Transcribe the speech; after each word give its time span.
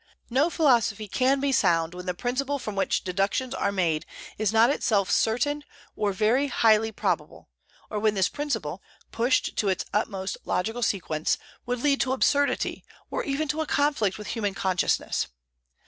No 0.31 0.49
philosophy 0.49 1.07
can 1.07 1.39
be 1.39 1.51
sound 1.51 1.93
when 1.93 2.07
the 2.07 2.15
principle 2.15 2.57
from 2.57 2.75
which 2.75 3.03
deductions 3.03 3.53
are 3.53 3.71
made 3.71 4.07
is 4.39 4.51
not 4.51 4.71
itself 4.71 5.11
certain 5.11 5.63
or 5.95 6.11
very 6.11 6.47
highly 6.47 6.91
probable, 6.91 7.49
or 7.87 7.99
when 7.99 8.15
this 8.15 8.27
principle, 8.27 8.81
pushed 9.11 9.55
to 9.57 9.69
its 9.69 9.85
utmost 9.93 10.39
logical 10.43 10.81
sequence, 10.81 11.37
would 11.67 11.81
lead 11.81 12.01
to 12.01 12.13
absurdity, 12.13 12.83
or 13.11 13.23
even 13.23 13.47
to 13.49 13.61
a 13.61 13.67
conflict 13.67 14.17
with 14.17 14.29
human 14.29 14.55
consciousness. 14.55 15.27